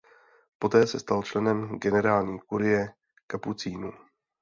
Poté 0.59 0.87
se 0.87 0.99
stal 0.99 1.23
členem 1.23 1.79
generální 1.79 2.39
kurie 2.39 2.89
Kapucínů. 3.27 3.91